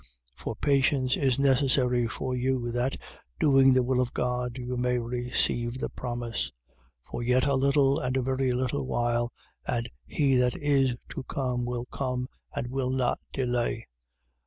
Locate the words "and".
7.99-8.17, 9.63-9.87, 12.55-12.65